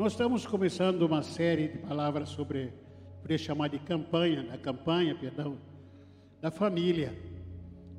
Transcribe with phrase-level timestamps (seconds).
[0.00, 2.72] Nós estamos começando uma série de palavras sobre,
[3.20, 5.58] poder chamar de campanha, da campanha, perdão,
[6.40, 7.14] da família.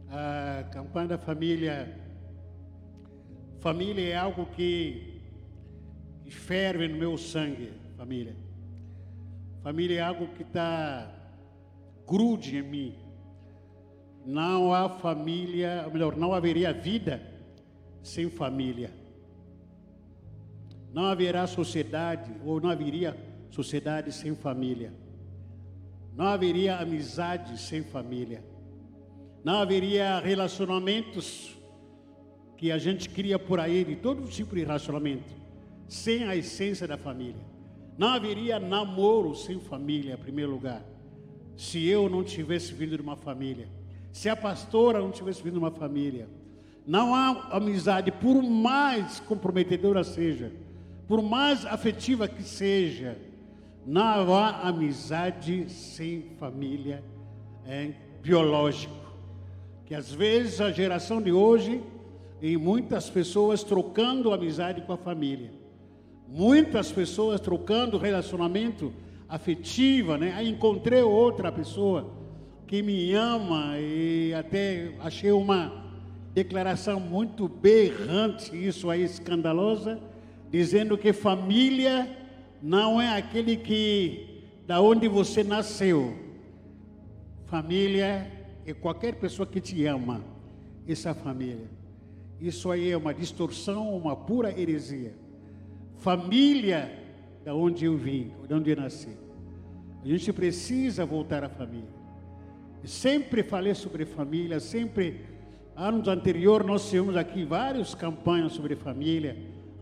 [0.09, 1.95] A campanha da família.
[3.59, 5.21] Família é algo que
[6.27, 8.35] ferve no meu sangue, família.
[9.61, 11.07] Família é algo que está
[12.07, 12.95] grude em mim.
[14.25, 17.21] Não há família, ou melhor, não haveria vida
[18.01, 19.00] sem família.
[20.93, 23.15] Não haverá sociedade, ou não haveria
[23.49, 24.93] sociedade sem família.
[26.15, 28.43] Não haveria amizade sem família.
[29.43, 31.57] Não haveria relacionamentos
[32.57, 35.33] que a gente cria por aí, de todo tipo de relacionamento,
[35.87, 37.41] sem a essência da família.
[37.97, 40.85] Não haveria namoro sem família, em primeiro lugar.
[41.55, 43.67] Se eu não tivesse vindo de uma família,
[44.11, 46.27] se a pastora não tivesse vindo de uma família,
[46.85, 50.51] não há amizade, por mais comprometedora seja,
[51.11, 53.17] por mais afetiva que seja,
[53.85, 57.03] não há amizade sem família
[57.65, 58.95] é, biológico.
[59.85, 61.83] Que às vezes a geração de hoje,
[62.41, 65.51] e muitas pessoas trocando amizade com a família,
[66.29, 68.93] muitas pessoas trocando relacionamento
[69.27, 70.31] afetiva, né?
[70.33, 72.09] Aí encontrei outra pessoa
[72.65, 75.73] que me ama e até achei uma
[76.33, 79.99] declaração muito berrante, isso aí escandalosa,
[80.51, 82.07] dizendo que família
[82.61, 86.13] não é aquele que da onde você nasceu.
[87.45, 88.29] Família
[88.65, 90.21] é qualquer pessoa que te ama.
[90.87, 91.69] Essa família.
[92.39, 95.13] Isso aí é uma distorção, uma pura heresia.
[95.97, 96.99] Família
[97.45, 99.15] da onde eu vim, de onde eu nasci.
[100.03, 102.01] A gente precisa voltar à família.
[102.83, 105.21] Sempre falei sobre família, sempre
[105.75, 109.37] Anos anteriores nós tivemos aqui várias campanhas sobre família,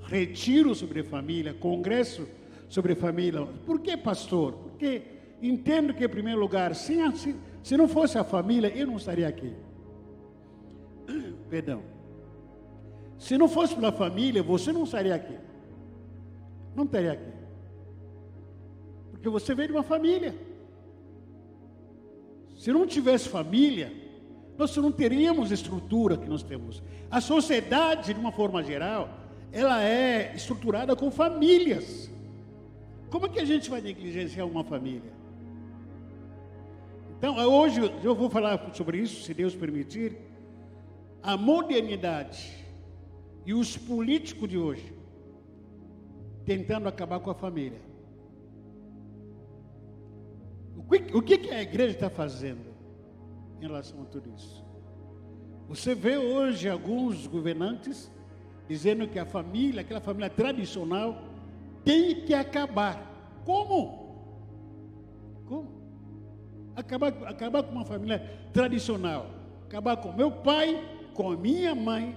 [0.09, 2.27] retiro sobre família, congresso
[2.67, 3.45] sobre família.
[3.65, 4.53] Por que, pastor?
[4.53, 5.03] Porque
[5.41, 9.27] entendo que, em primeiro lugar, se, se, se não fosse a família, eu não estaria
[9.27, 9.53] aqui.
[11.49, 11.81] Perdão.
[13.17, 15.37] Se não fosse pela família, você não estaria aqui.
[16.75, 17.31] Não estaria aqui.
[19.11, 20.33] Porque você veio de uma família.
[22.57, 23.91] Se não tivesse família,
[24.57, 26.81] nós não teríamos estrutura que nós temos.
[27.09, 29.09] A sociedade, de uma forma geral,
[29.51, 32.09] ela é estruturada com famílias.
[33.09, 35.11] Como é que a gente vai negligenciar uma família?
[37.17, 40.17] Então, hoje eu vou falar sobre isso, se Deus permitir.
[41.21, 42.65] A modernidade
[43.45, 44.93] e os políticos de hoje
[46.45, 47.81] tentando acabar com a família.
[51.13, 52.69] O que, a igreja está fazendo?
[53.59, 54.65] em relação a tudo isso.
[55.67, 58.11] Você vê hoje alguns governantes
[58.69, 61.23] dizendo que a família, aquela família tradicional,
[61.83, 63.41] tem que acabar.
[63.43, 64.15] Como?
[65.47, 65.81] Como?
[66.75, 68.19] Acabar, acabar com uma família
[68.53, 69.25] tradicional.
[69.65, 70.79] Acabar com meu pai,
[71.15, 72.15] com minha mãe.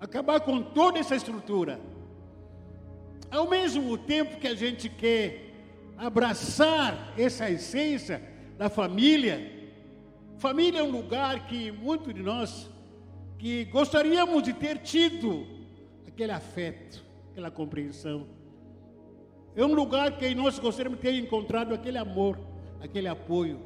[0.00, 1.78] Acabar com toda essa estrutura.
[3.30, 5.54] Ao mesmo tempo que a gente quer
[5.96, 8.20] abraçar essa essência
[8.58, 9.52] da família.
[10.38, 12.68] Família é um lugar que muitos de nós
[13.38, 15.46] que gostaríamos de ter tido
[16.06, 18.26] aquele afeto, aquela compreensão.
[19.54, 22.38] É um lugar que nós gostaríamos de ter encontrado aquele amor,
[22.80, 23.60] aquele apoio.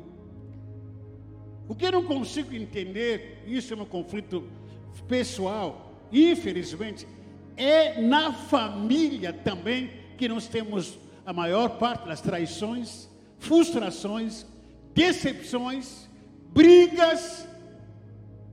[1.69, 4.45] O que eu não consigo entender, isso é um conflito
[5.07, 7.07] pessoal, infelizmente,
[7.57, 13.09] é na família também que nós temos a maior parte das traições,
[13.39, 14.45] frustrações,
[14.95, 16.09] decepções,
[16.53, 17.47] brigas,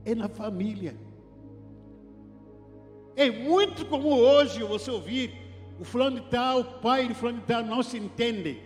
[0.04, 0.94] é na família.
[3.18, 5.32] É muito comum hoje você ouvir
[5.80, 8.60] o fulano de tal, o pai de fulano de tal não se entendem.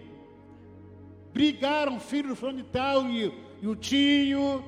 [1.33, 3.33] Brigaram, filho do fulano de tal e,
[3.63, 4.63] e o tio,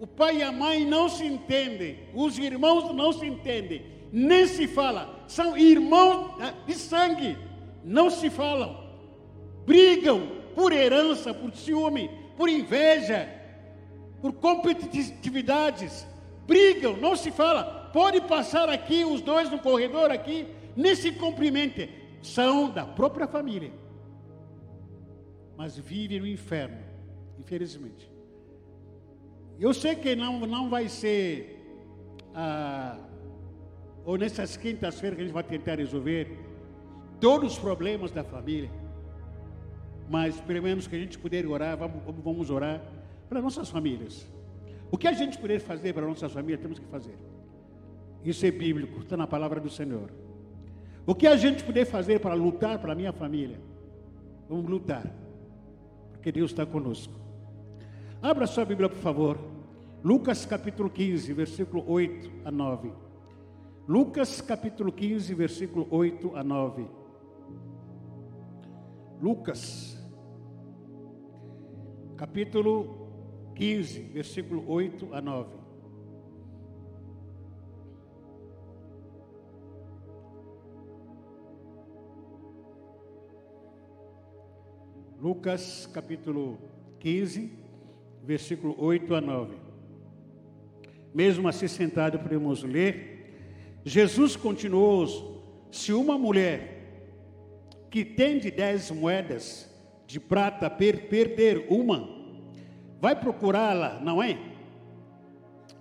[0.00, 4.66] o pai e a mãe não se entendem, os irmãos não se entendem, nem se
[4.66, 6.30] fala, são irmãos
[6.66, 7.36] de sangue,
[7.84, 8.88] não se falam,
[9.66, 13.28] brigam por herança, por ciúme, por inveja,
[14.22, 16.06] por competitividades,
[16.46, 17.85] brigam, não se fala.
[17.98, 20.38] Pode passar aqui os dois no corredor aqui,
[20.76, 21.88] nem se cumprimentem.
[22.22, 23.72] São da própria família.
[25.56, 26.80] Mas vivem no inferno,
[27.42, 28.04] infelizmente.
[29.58, 31.58] Eu sei que não, não vai ser,
[32.34, 32.98] ah,
[34.04, 36.38] ou nessas quintas-feiras que a gente vai tentar resolver
[37.18, 38.70] todos os problemas da família
[40.08, 42.80] mas pelo menos que a gente puder orar, vamos, vamos orar
[43.28, 44.26] para nossas famílias.
[44.90, 47.16] O que a gente puder fazer para nossas famílias, temos que fazer.
[48.26, 50.10] Isso é bíblico, está na palavra do Senhor.
[51.06, 53.60] O que a gente puder fazer para lutar para a minha família?
[54.48, 55.14] Vamos lutar,
[56.10, 57.14] porque Deus está conosco.
[58.20, 59.38] Abra sua Bíblia, por favor.
[60.02, 62.92] Lucas capítulo 15, versículo 8 a 9.
[63.86, 66.86] Lucas capítulo 15, versículo 8 a 9.
[69.22, 70.04] Lucas
[72.16, 73.06] capítulo
[73.54, 75.55] 15, versículo 8 a 9.
[85.26, 86.56] Lucas capítulo
[87.00, 87.50] 15,
[88.22, 89.56] versículo 8 a 9.
[91.12, 93.80] Mesmo assim sentado, podemos ler.
[93.84, 97.10] Jesus continuou: Se uma mulher
[97.90, 99.68] que tem de dez moedas
[100.06, 102.08] de prata per perder uma,
[103.00, 104.38] vai procurá-la, não é?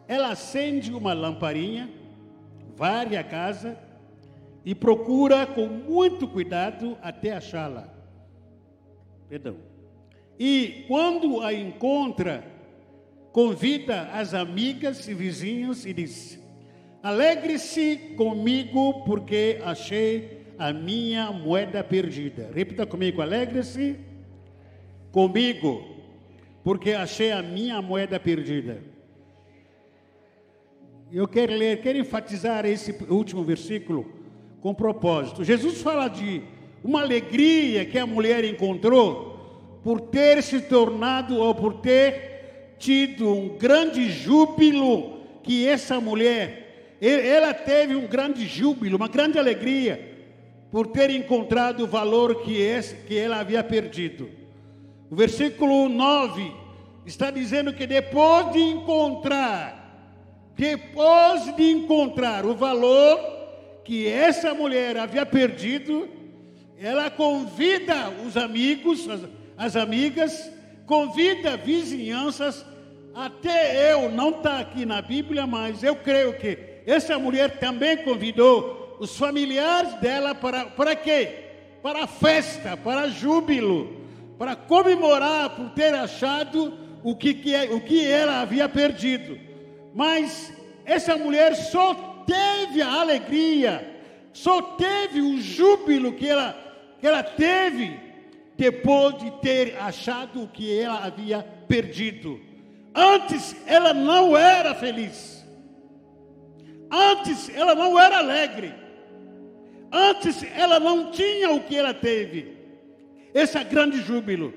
[0.07, 1.87] Ela acende uma lamparinha,
[2.75, 3.77] vai à casa
[4.65, 7.94] e procura com muito cuidado até achá-la.
[9.29, 9.55] Perdão.
[10.39, 12.45] E quando a encontra,
[13.31, 16.39] convida as amigas e vizinhos e diz:
[17.01, 22.49] Alegre-se comigo, porque achei a minha moeda perdida.
[22.53, 23.97] Repita comigo: alegre-se
[25.11, 25.83] comigo,
[26.63, 28.81] porque achei a minha moeda perdida.
[31.11, 34.05] Eu quero ler, quero enfatizar esse último versículo
[34.59, 35.43] com propósito.
[35.43, 36.41] Jesus fala de
[36.85, 43.57] uma alegria que a mulher encontrou por ter se tornado ou por ter tido um
[43.57, 50.13] grande júbilo que essa mulher, ela teve um grande júbilo, uma grande alegria
[50.69, 54.29] por ter encontrado o valor que, esse, que ela havia perdido.
[55.09, 56.53] O versículo 9
[57.03, 63.19] está dizendo que depois de encontrar, depois de encontrar o valor
[63.83, 66.14] que essa mulher havia perdido,
[66.79, 69.21] ela convida os amigos, as,
[69.57, 70.51] as amigas,
[70.85, 72.65] convida vizinhanças,
[73.13, 78.97] até eu, não está aqui na Bíblia, mas eu creio que essa mulher também convidou
[78.99, 81.43] os familiares dela para, para quê?
[81.81, 84.05] Para festa, para júbilo
[84.37, 86.73] para comemorar por ter achado
[87.03, 89.39] o que, que, é, o que ela havia perdido.
[89.93, 91.93] Mas essa mulher só
[92.25, 94.01] teve a alegria,
[94.33, 96.55] só teve o júbilo que ela,
[97.05, 97.99] ela teve
[98.57, 102.39] depois de ter achado o que ela havia perdido.
[102.93, 105.45] Antes ela não era feliz.
[106.89, 108.73] Antes ela não era alegre.
[109.91, 112.55] Antes ela não tinha o que ela teve
[113.33, 114.53] esse grande júbilo.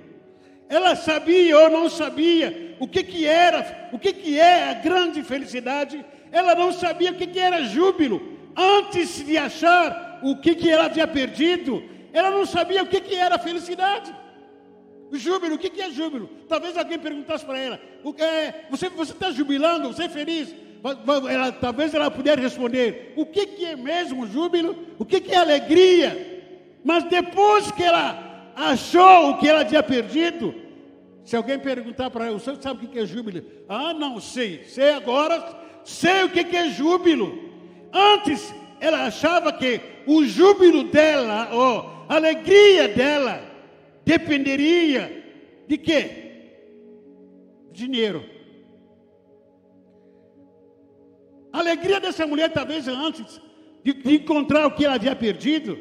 [0.68, 5.22] Ela sabia ou não sabia o que, que era, o que, que é a grande
[5.22, 6.04] felicidade.
[6.30, 8.38] Ela não sabia o que, que era júbilo.
[8.56, 11.82] Antes de achar o que, que ela havia perdido,
[12.18, 14.14] ela não sabia o que, que era felicidade.
[15.12, 16.28] Júbilo, o que, que é júbilo?
[16.48, 17.80] Talvez alguém perguntasse para ela:
[18.14, 20.54] que é, você está jubilando, você é feliz?
[21.28, 24.76] Ela, talvez ela pudesse responder: o que, que é mesmo júbilo?
[24.98, 26.36] O que, que é alegria?
[26.84, 30.54] Mas depois que ela achou o que ela tinha perdido.
[31.24, 33.44] Se alguém perguntar para ela, você sabe o que é júbilo?
[33.68, 34.64] Ah, não sei.
[34.64, 35.44] Sei agora,
[35.84, 37.48] sei o que é júbilo.
[37.92, 43.42] Antes, ela achava que o júbilo dela, ó, a alegria dela,
[44.04, 45.24] dependeria
[45.68, 46.10] de quê?
[47.70, 48.24] Dinheiro.
[51.52, 53.40] A alegria dessa mulher, talvez antes
[53.84, 55.78] de, de encontrar o que ela havia perdido,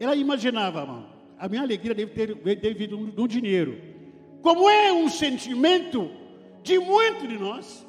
[0.00, 1.06] ela imaginava,
[1.38, 3.80] a minha alegria deve ter deve vir do, do dinheiro.
[4.42, 6.10] Como é um sentimento
[6.64, 7.86] de muito de nós.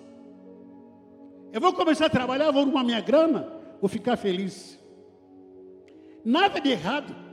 [1.51, 4.79] Eu vou começar a trabalhar, vou arrumar minha grana, vou ficar feliz.
[6.23, 7.24] Nada de errado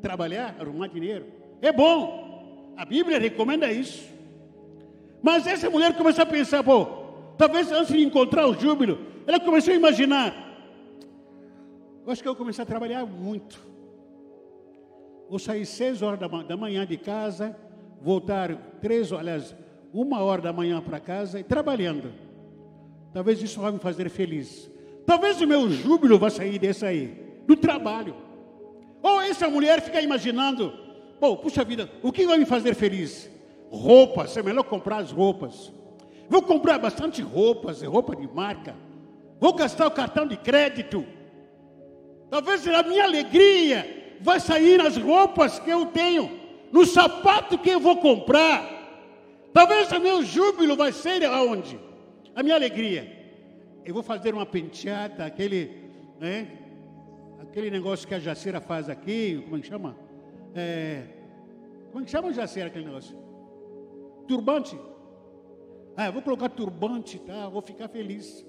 [0.00, 1.26] trabalhar, arrumar dinheiro.
[1.60, 2.74] É bom.
[2.76, 4.08] A Bíblia recomenda isso.
[5.22, 6.86] Mas essa mulher começou a pensar, pô,
[7.36, 10.34] talvez antes de encontrar o júbilo, ela começou a imaginar.
[12.06, 13.60] Eu acho que eu vou começar a trabalhar muito.
[15.28, 17.54] Vou sair seis horas da manhã de casa,
[18.00, 19.54] voltar três, aliás,
[19.92, 22.12] uma hora da manhã para casa e trabalhando.
[23.12, 24.70] Talvez isso vai me fazer feliz.
[25.04, 28.14] Talvez o meu júbilo vá sair desse aí, do trabalho.
[29.02, 30.72] Ou essa mulher fica imaginando,
[31.20, 33.30] pô, puxa vida, o que vai me fazer feliz?
[33.70, 35.72] Roupas, é melhor comprar as roupas.
[36.28, 38.74] Vou comprar bastante roupas, roupa de marca.
[39.40, 41.04] Vou gastar o cartão de crédito.
[42.30, 46.30] Talvez a minha alegria vai sair nas roupas que eu tenho,
[46.72, 48.76] no sapato que eu vou comprar.
[49.52, 51.78] Talvez o meu júbilo vai ser aonde?
[52.34, 53.16] A minha alegria.
[53.84, 55.90] Eu vou fazer uma penteada, aquele,
[56.20, 56.57] né?
[57.48, 59.96] Aquele negócio que a Jacira faz aqui, como é que chama?
[60.54, 61.02] É,
[61.90, 63.16] como é que chama Jacira aquele negócio?
[64.26, 64.78] Turbante.
[65.96, 67.48] Ah, eu vou colocar turbante, tá?
[67.48, 68.46] Vou ficar feliz.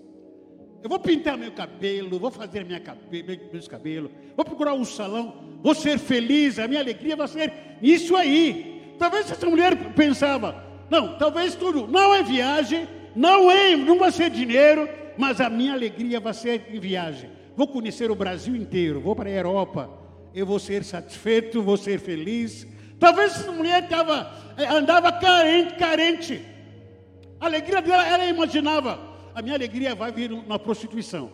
[0.84, 5.58] Eu vou pintar meu cabelo, vou fazer minha cabe meus cabelos, vou procurar um salão,
[5.62, 7.52] vou ser feliz, a minha alegria vai ser
[7.82, 8.96] isso aí.
[8.98, 14.30] Talvez essa mulher pensava, não, talvez tudo não é viagem, não é, não vai ser
[14.30, 14.88] dinheiro,
[15.18, 17.39] mas a minha alegria vai ser em viagem.
[17.60, 19.90] Vou conhecer o Brasil inteiro, vou para a Europa,
[20.34, 22.66] eu vou ser satisfeito, vou ser feliz.
[22.98, 26.42] Talvez essa mulher tava, eh, andava carente, carente.
[27.38, 28.98] A alegria dela, ela imaginava,
[29.36, 31.30] a minha alegria vai vir na prostituição.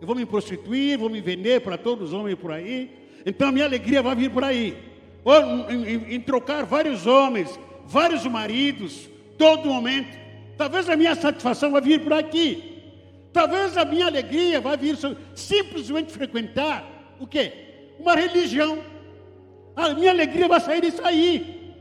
[0.00, 2.90] Eu vou me prostituir, vou me vender para todos os homens por aí.
[3.26, 4.74] Então a minha alegria vai vir por aí.
[5.22, 10.16] Ou em, em, em trocar vários homens, vários maridos, todo momento.
[10.56, 12.73] Talvez a minha satisfação vai vir por aqui.
[13.34, 14.96] Talvez a minha alegria vai vir
[15.34, 17.96] simplesmente frequentar o quê?
[17.98, 18.78] Uma religião.
[19.74, 21.74] A minha alegria vai sair disso aí.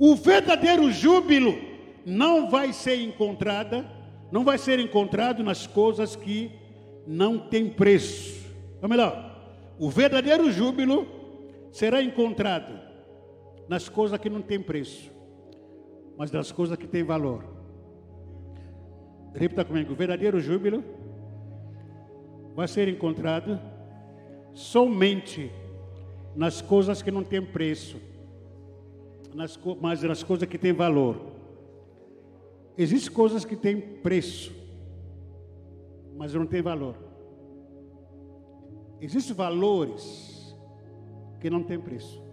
[0.00, 1.56] O verdadeiro júbilo
[2.04, 3.86] não vai ser encontrada,
[4.32, 6.50] não vai ser encontrado nas coisas que
[7.06, 8.44] não têm preço.
[8.82, 9.32] Ou melhor,
[9.78, 11.06] o verdadeiro júbilo
[11.70, 12.80] será encontrado
[13.68, 15.08] nas coisas que não têm preço,
[16.18, 17.55] mas nas coisas que têm valor.
[19.36, 20.82] Repita comigo: verdadeiro júbilo
[22.54, 23.60] vai ser encontrado
[24.54, 25.50] somente
[26.34, 28.00] nas coisas que não têm preço,
[29.34, 31.20] nas, mas nas coisas que têm valor.
[32.78, 34.54] Existem coisas que têm preço,
[36.16, 36.94] mas não têm valor.
[39.00, 40.56] Existem valores
[41.40, 42.25] que não têm preço.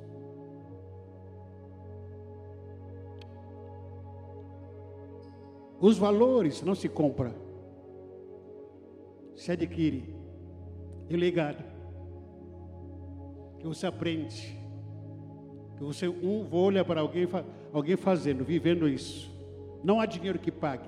[5.83, 7.33] Os valores não se compram,
[9.35, 10.15] se adquire.
[11.09, 11.61] E legado
[13.59, 14.57] que você aprende,
[15.75, 17.27] que você um olha para alguém,
[17.73, 19.29] alguém fazendo, vivendo isso.
[19.83, 20.87] Não há dinheiro que pague.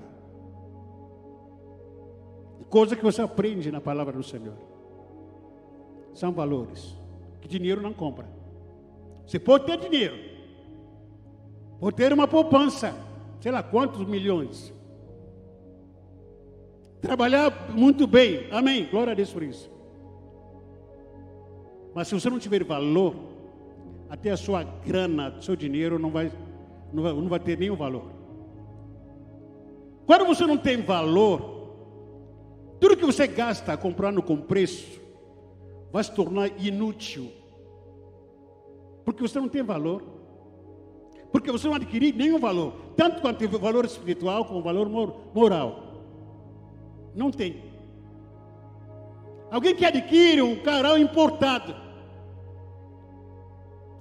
[2.70, 4.56] Coisa que você aprende na palavra do Senhor.
[6.14, 6.96] São valores
[7.42, 8.26] que dinheiro não compra.
[9.26, 10.16] Você pode ter dinheiro,
[11.78, 12.96] pode ter uma poupança,
[13.42, 14.74] sei lá quantos milhões.
[17.00, 18.88] Trabalhar muito bem, amém.
[18.90, 19.70] Glória a Deus por isso.
[21.94, 23.14] Mas se você não tiver valor,
[24.08, 26.30] até a sua grana, seu dinheiro não vai,
[26.92, 28.10] não vai, não vai ter nenhum valor.
[30.06, 31.56] Quando você não tem valor,
[32.78, 35.00] tudo que você gasta comprando com preço
[35.90, 37.32] vai se tornar inútil.
[39.04, 40.02] Porque você não tem valor.
[41.32, 44.88] Porque você não adquiriu nenhum valor, tanto quanto valor espiritual como valor
[45.34, 45.85] moral.
[47.16, 47.64] Não tem.
[49.50, 51.74] Alguém que adquire um carro importado,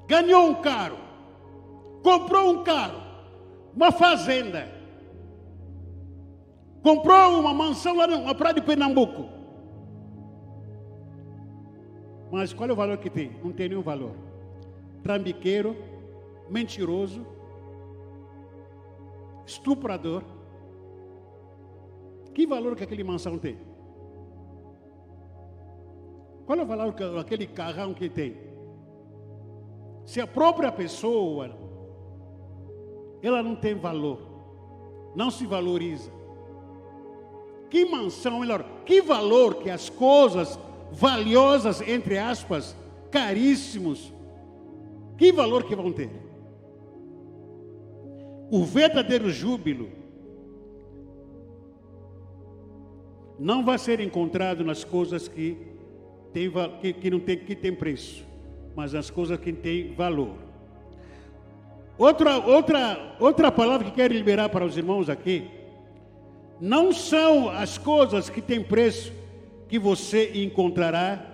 [0.05, 0.97] ganhou um carro,
[2.03, 3.01] comprou um carro,
[3.73, 4.67] uma fazenda,
[6.83, 9.29] comprou uma mansão lá na praia de Pernambuco.
[12.31, 13.31] Mas qual é o valor que tem?
[13.41, 14.11] Não tem nenhum valor.
[15.03, 15.77] Trambiqueiro,
[16.49, 17.25] mentiroso,
[19.45, 20.21] estuprador.
[22.35, 23.57] Que valor que aquele mansão tem?
[26.45, 28.45] Qual é o valor que aquele carrão que tem?
[30.05, 31.57] se a própria pessoa
[33.21, 34.19] ela não tem valor,
[35.15, 36.11] não se valoriza.
[37.69, 40.59] Que mansão, melhor, que valor que as coisas
[40.91, 42.75] valiosas, entre aspas,
[43.09, 44.13] caríssimos,
[45.17, 46.11] que valor que vão ter?
[48.51, 49.89] O verdadeiro júbilo
[53.39, 55.57] não vai ser encontrado nas coisas que,
[56.33, 56.51] tem,
[56.81, 58.25] que, que não tem, que tem preço
[58.75, 60.35] mas as coisas que têm valor.
[61.97, 65.47] Outra, outra, outra palavra que quero liberar para os irmãos aqui,
[66.59, 69.13] não são as coisas que têm preço
[69.69, 71.25] que você encontrará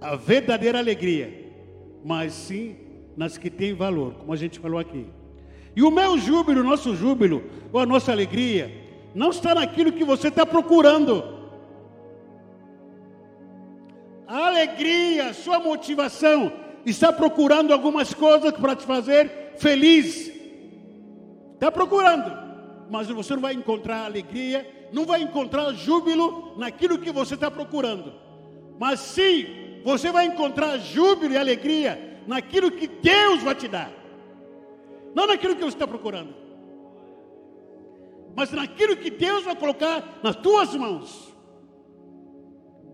[0.00, 1.50] a verdadeira alegria,
[2.04, 2.76] mas sim
[3.16, 5.06] nas que têm valor, como a gente falou aqui.
[5.74, 8.70] E o meu júbilo, o nosso júbilo, ou a nossa alegria,
[9.14, 11.40] não está naquilo que você está procurando
[14.30, 16.52] a alegria, sua motivação
[16.86, 20.30] está procurando algumas coisas para te fazer feliz.
[21.54, 22.32] Está procurando,
[22.88, 28.12] mas você não vai encontrar alegria, não vai encontrar júbilo naquilo que você está procurando.
[28.78, 33.90] Mas sim, você vai encontrar júbilo e alegria naquilo que Deus vai te dar,
[35.12, 36.32] não naquilo que você está procurando,
[38.34, 41.34] mas naquilo que Deus vai colocar nas tuas mãos.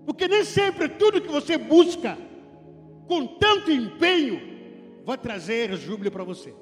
[0.05, 2.17] Porque nem sempre tudo que você busca
[3.07, 4.41] com tanto empenho
[5.05, 6.55] vai trazer júbilo para você.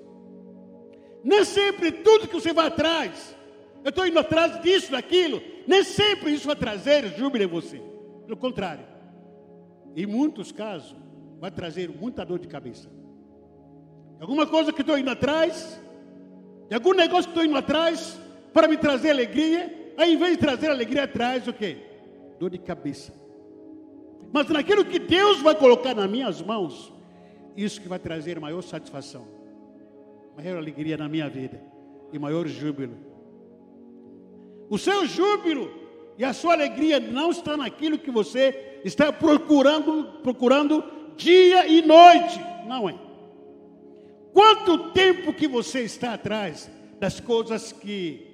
[1.22, 3.34] Nem sempre tudo que você vai atrás,
[3.82, 7.80] eu estou indo atrás disso, daquilo, nem sempre isso vai trazer júbilo em você.
[8.26, 8.86] Pelo contrário,
[9.96, 10.94] em muitos casos,
[11.40, 12.90] vai trazer muita dor de cabeça.
[14.20, 15.80] Alguma coisa que estou indo atrás,
[16.68, 18.18] de algum negócio que estou indo atrás,
[18.54, 21.76] para me trazer alegria, ao invés de trazer alegria, traz o quê?
[22.38, 23.12] Dor de cabeça.
[24.32, 26.92] Mas naquilo que Deus vai colocar nas minhas mãos,
[27.56, 29.26] isso que vai trazer maior satisfação,
[30.36, 31.60] maior alegria na minha vida
[32.12, 32.96] e maior júbilo.
[34.70, 35.70] O seu júbilo
[36.16, 40.84] e a sua alegria não está naquilo que você está procurando, procurando
[41.16, 42.38] dia e noite.
[42.68, 42.94] Não é.
[44.32, 46.70] Quanto tempo que você está atrás
[47.00, 48.33] das coisas que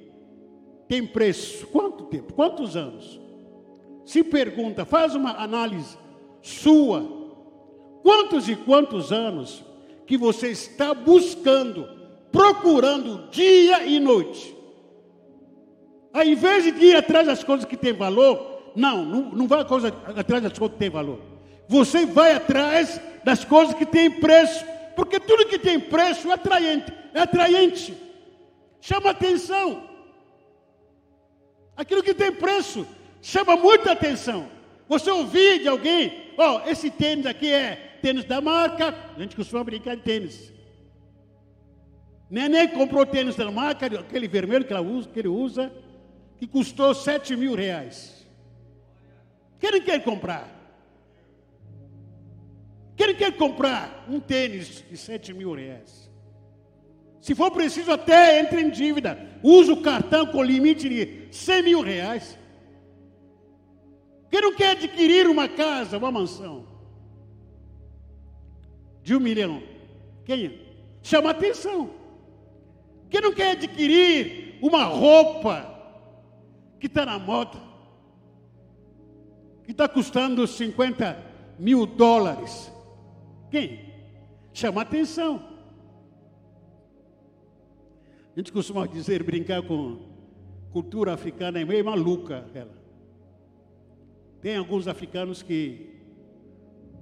[0.90, 1.68] têm preço?
[1.68, 2.32] Quanto tempo?
[2.32, 3.20] Quantos anos?
[4.04, 5.97] Se pergunta, faz uma análise
[6.42, 7.09] sua.
[8.02, 9.62] Quantos e quantos anos
[10.04, 11.88] que você está buscando,
[12.32, 14.56] procurando dia e noite?
[16.12, 20.42] Ao invés de ir atrás das coisas que têm valor, não, não, não vai atrás
[20.42, 21.20] das coisas que têm valor.
[21.68, 24.64] Você vai atrás das coisas que têm preço
[24.97, 27.97] porque tudo que tem preço é atraente, é atraente.
[28.80, 29.89] Chama atenção.
[31.80, 32.87] Aquilo que tem preço
[33.22, 34.46] chama muita atenção.
[34.87, 39.34] Você ouvir de alguém, ó, oh, esse tênis aqui é tênis da marca, a gente
[39.34, 40.52] costuma brincar de tênis.
[42.28, 45.72] Neném comprou tênis da marca, aquele vermelho que, ela usa, que ele usa,
[46.38, 48.26] que custou sete mil reais.
[49.58, 50.60] Quem não quer comprar?
[52.94, 56.09] Quem quer comprar um tênis de 7 mil reais?
[57.20, 59.18] Se for preciso, até entre em dívida.
[59.42, 62.38] Usa o cartão com limite de 100 mil reais.
[64.30, 66.66] Quem não quer adquirir uma casa, uma mansão?
[69.02, 69.62] De um milhão.
[70.25, 70.60] Quem?
[71.02, 71.90] Chama atenção.
[73.08, 75.66] Quem não quer adquirir uma roupa
[76.78, 77.58] que está na moda?
[79.64, 81.18] Que está custando 50
[81.58, 82.73] mil dólares.
[83.50, 83.90] Quem?
[84.52, 85.50] Chama atenção.
[88.34, 89.99] A gente costuma dizer, brincar com
[90.71, 92.78] cultura africana é meio maluca ela.
[94.40, 96.00] Tem alguns africanos que,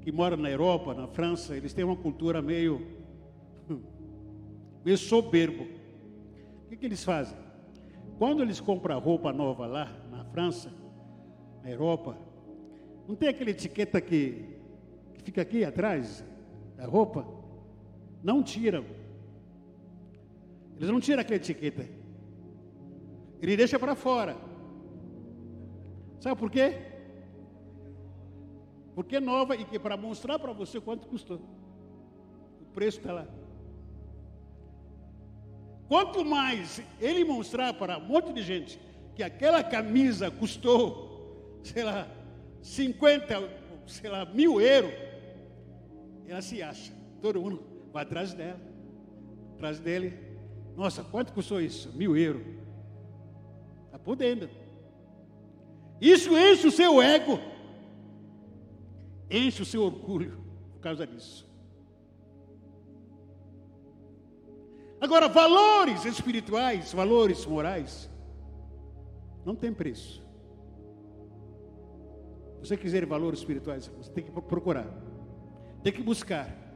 [0.01, 2.85] que moram na Europa, na França, eles têm uma cultura meio,
[4.85, 5.64] meio soberbo.
[6.64, 7.37] O que, que eles fazem?
[8.19, 10.73] Quando eles compram roupa nova lá na França,
[11.62, 12.19] na Europa,
[13.07, 14.45] não tem aquela etiqueta que,
[15.14, 16.25] que fica aqui atrás,
[16.79, 17.27] a roupa,
[18.23, 18.85] não tiram.
[20.79, 21.88] Eles não tiram aquela etiqueta.
[23.43, 24.37] Ele deixa para fora.
[26.21, 26.75] Sabe por quê?
[28.95, 31.41] Porque é nova e que para mostrar para você quanto custou.
[32.61, 33.27] O preço está lá.
[35.88, 38.79] Quanto mais ele mostrar para um monte de gente
[39.17, 42.07] que aquela camisa custou, sei lá,
[42.62, 43.51] 50,
[43.87, 44.93] sei lá, mil euros,
[46.27, 46.93] ela se acha.
[47.21, 48.61] Todo mundo vai atrás dela,
[49.55, 50.28] atrás dele.
[50.79, 51.93] Nossa, quanto custou isso?
[51.95, 52.47] Mil euros.
[53.87, 54.49] Está podendo.
[56.01, 57.41] Isso enche o seu ego,
[59.29, 60.38] enche o seu orgulho
[60.75, 61.51] por causa disso.
[65.01, 68.09] Agora, valores espirituais, valores morais,
[69.45, 70.23] não tem preço.
[72.62, 74.87] Se você quiser valores espirituais, você tem que procurar.
[75.83, 76.68] Tem que buscar.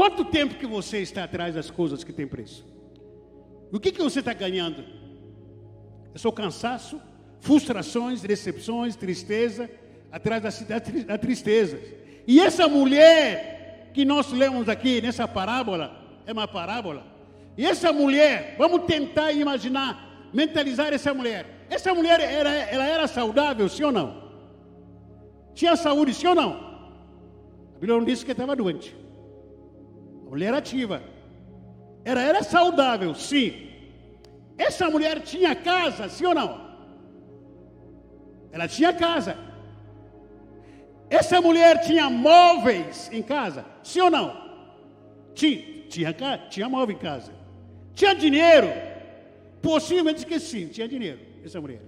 [0.00, 2.66] Quanto tempo que você está atrás das coisas que têm preço?
[3.70, 4.82] O que, que você está ganhando?
[6.14, 6.98] É só cansaço,
[7.38, 9.70] frustrações, decepções, tristeza,
[10.10, 11.78] atrás da, da tristeza.
[12.26, 15.94] E essa mulher que nós lemos aqui nessa parábola,
[16.26, 17.04] é uma parábola.
[17.54, 21.66] E essa mulher, vamos tentar imaginar, mentalizar essa mulher.
[21.68, 24.32] Essa mulher era, ela era saudável, sim ou não?
[25.52, 26.58] Tinha saúde, sim ou não?
[27.74, 28.98] Bíblia não disse que estava doente.
[30.30, 31.02] Mulher ativa.
[32.04, 33.68] Era, era saudável, sim.
[34.56, 36.50] Essa mulher tinha casa, sim ou não?
[38.52, 39.36] Ela tinha casa.
[41.08, 44.28] Essa mulher tinha móveis em casa, sim ou não?
[45.34, 46.12] Tinha, tinha,
[46.48, 47.32] tinha móvel em casa.
[47.94, 48.68] Tinha dinheiro?
[49.60, 51.82] Possivelmente que sim, tinha dinheiro, essa mulher.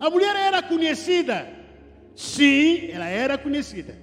[0.00, 1.58] A mulher era conhecida
[2.18, 3.96] Sim, ela era conhecida.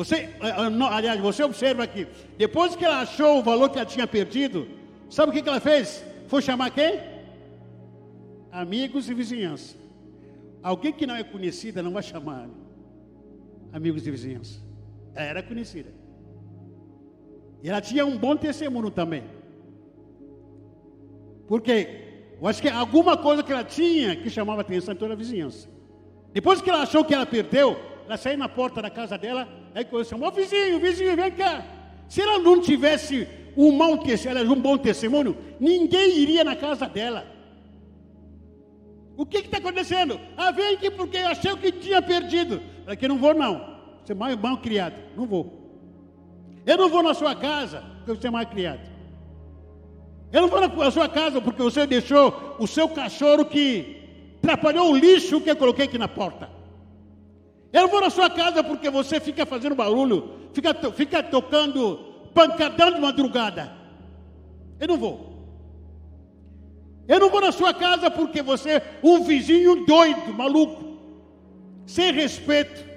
[0.00, 2.06] Você, aliás, você observa aqui,
[2.38, 4.66] depois que ela achou o valor que ela tinha perdido,
[5.10, 6.02] sabe o que ela fez?
[6.26, 6.98] Foi chamar quem?
[8.50, 9.76] Amigos e vizinhança.
[10.62, 12.48] Alguém que não é conhecida não vai chamar
[13.74, 14.58] amigos de vizinhança.
[15.14, 15.92] Ela era conhecida.
[17.62, 19.24] E ela tinha um bom testemunho também.
[21.46, 25.12] Porque eu acho que alguma coisa que ela tinha que chamava a atenção de toda
[25.12, 25.68] a vizinhança.
[26.32, 29.84] Depois que ela achou que ela perdeu, ela saiu na porta da casa dela, aí
[29.84, 31.64] que chamou, vizinho, vizinho, vem cá.
[32.08, 37.26] Se ela não tivesse um bom, testemunho, um bom testemunho, ninguém iria na casa dela.
[39.16, 40.18] O que está acontecendo?
[40.36, 42.60] Ah, vem aqui porque eu achei que tinha perdido.
[42.86, 43.78] Ela que não vou não.
[44.02, 44.94] Você é mal, mal criado.
[45.16, 45.60] Não vou.
[46.64, 48.80] Eu não vou na sua casa porque você é mal criado.
[50.32, 54.00] Eu não vou na sua casa porque você deixou o seu cachorro que
[54.38, 56.48] atrapalhou o lixo que eu coloquei aqui na porta.
[57.72, 61.98] Eu vou na sua casa porque você fica fazendo barulho, fica, fica tocando
[62.34, 63.72] pancadão de madrugada.
[64.78, 65.30] Eu não vou.
[67.06, 70.98] Eu não vou na sua casa porque você é um vizinho doido, maluco,
[71.86, 72.88] sem respeito.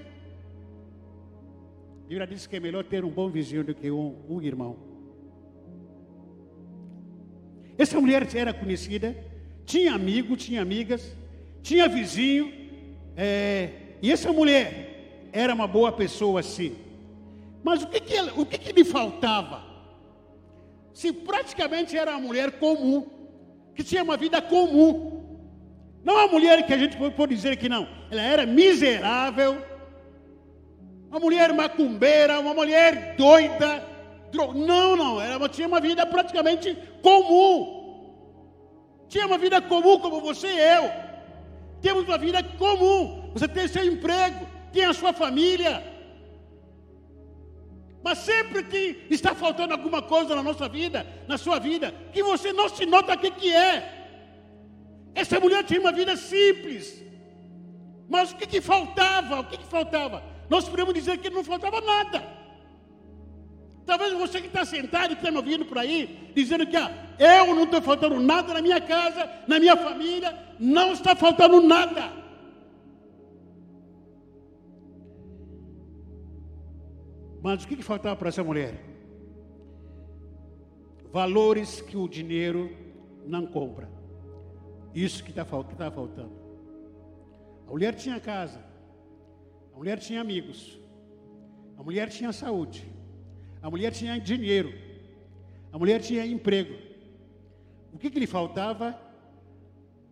[2.05, 4.77] A Bíblia diz que é melhor ter um bom vizinho do que um, um irmão.
[7.77, 9.15] Essa mulher era conhecida,
[9.65, 11.15] tinha amigo, tinha amigas,
[11.63, 12.53] tinha vizinho,
[13.17, 13.69] é,
[14.03, 16.75] e essa mulher era uma boa pessoa sim.
[17.63, 19.63] Mas o que, que, ela, o que, que lhe faltava?
[20.93, 23.07] Se praticamente era uma mulher comum,
[23.73, 25.23] que tinha uma vida comum,
[26.03, 29.57] não uma mulher que a gente pode dizer que não, ela era miserável,
[31.09, 33.81] uma mulher macumbeira, uma mulher doida,
[34.53, 37.81] não, não, ela tinha uma vida praticamente comum.
[39.07, 40.91] Tinha uma vida comum como você e eu.
[41.81, 43.22] Temos uma vida comum.
[43.33, 45.83] Você tem seu emprego, tem a sua família.
[48.03, 52.51] Mas sempre que está faltando alguma coisa na nossa vida, na sua vida, que você
[52.51, 54.01] não se nota o que, é.
[55.15, 57.01] Essa mulher tinha uma vida simples.
[58.09, 59.39] Mas o que, que faltava?
[59.39, 60.21] O que, que faltava?
[60.49, 62.43] Nós podemos dizer que não faltava nada.
[63.85, 67.55] Talvez você que está sentado e está me ouvindo por aí, dizendo que ah, eu
[67.55, 72.22] não estou faltando nada na minha casa, na minha família, não está faltando nada.
[77.43, 78.81] Mas o que, que faltava para essa mulher?
[81.11, 82.71] Valores que o dinheiro
[83.27, 83.89] não compra.
[84.95, 86.31] Isso que está tá faltando.
[87.67, 88.63] A mulher tinha casa,
[89.73, 90.79] a mulher tinha amigos,
[91.77, 92.89] a mulher tinha saúde.
[93.61, 94.73] A mulher tinha dinheiro.
[95.71, 96.75] A mulher tinha emprego.
[97.91, 98.97] O que, que lhe faltava?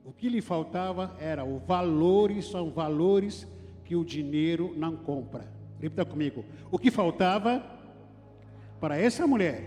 [0.03, 3.47] O que lhe faltava era o valores, são valores
[3.85, 5.60] que o dinheiro não compra.
[5.81, 6.45] Repita comigo.
[6.69, 7.63] O que faltava
[8.79, 9.63] para essa mulher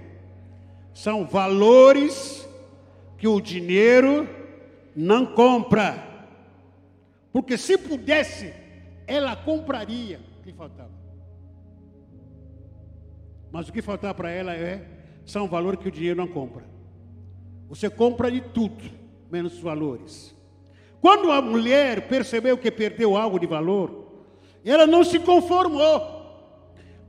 [0.93, 2.49] são valores
[3.19, 4.29] que o dinheiro
[4.95, 6.03] não compra.
[7.33, 8.55] Porque se pudesse,
[9.09, 10.93] ela compraria o que faltava.
[13.51, 14.87] Mas o que faltar para ela é
[15.27, 16.65] são valores que o dinheiro não compra.
[17.69, 18.85] Você compra de tudo,
[19.33, 20.33] menos os valores.
[21.01, 24.04] Quando a mulher percebeu que perdeu algo de valor,
[24.71, 26.15] ela não se conformou.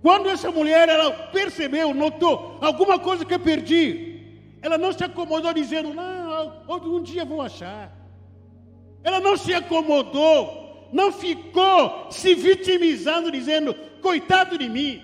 [0.02, 4.16] Quando essa mulher ela percebeu, notou alguma coisa que eu perdi,
[4.62, 7.92] ela não se acomodou dizendo, não, um dia vou achar.
[9.04, 15.02] Ela não se acomodou, não ficou se vitimizando, dizendo, coitado de mim.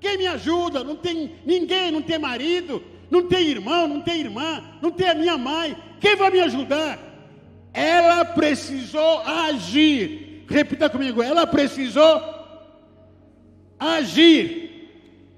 [0.00, 0.82] Quem me ajuda?
[0.82, 5.14] Não tem ninguém, não tem marido, não tem irmão, não tem irmã, não tem a
[5.14, 5.76] minha mãe.
[6.00, 6.98] Quem vai me ajudar?
[7.72, 10.21] Ela precisou agir.
[10.52, 12.22] Repita comigo, ela precisou
[13.80, 14.70] agir.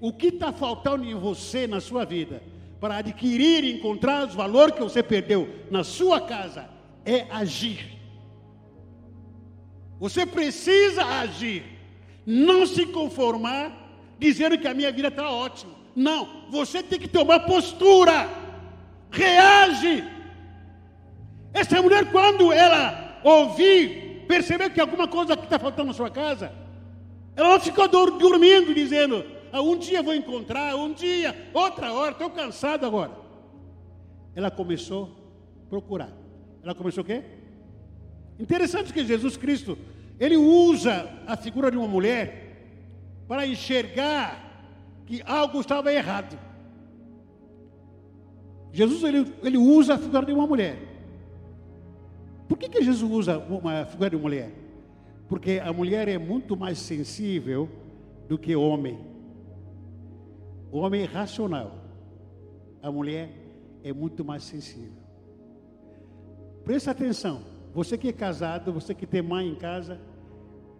[0.01, 2.43] O que está faltando em você, na sua vida,
[2.81, 6.69] para adquirir e encontrar os valores que você perdeu na sua casa,
[7.07, 7.97] é agir.
[10.01, 11.63] Você precisa agir,
[12.27, 13.73] não se conformar
[14.19, 15.73] dizendo que a minha vida está ótima.
[15.95, 18.29] Não, você tem que tomar postura.
[19.13, 20.05] Reage.
[21.53, 26.53] Essa mulher, quando ela ouvir, percebeu que alguma coisa está faltando na sua casa,
[27.37, 32.31] ela não ficou dormindo, dizendo: ah, um dia vou encontrar, um dia, outra hora, estou
[32.31, 33.13] cansado agora.
[34.35, 35.11] Ela começou
[35.67, 36.13] a procurar.
[36.63, 37.23] Ela começou o quê?
[38.39, 39.79] Interessante que Jesus Cristo,
[40.19, 42.45] ele usa a figura de uma mulher
[43.29, 44.45] para enxergar
[45.07, 46.39] que algo estava errado.
[48.73, 50.94] Jesus ele, ele usa a figura de uma mulher.
[52.49, 54.51] Por que, que Jesus usa uma figura de mulher?
[55.29, 57.69] Porque a mulher é muito mais sensível
[58.29, 58.99] do que o homem.
[60.71, 61.79] O homem é racional.
[62.83, 63.31] A mulher
[63.83, 65.05] é muito mais sensível.
[66.65, 67.43] Presta atenção.
[67.75, 70.01] Você que é casado, você que tem mãe em casa,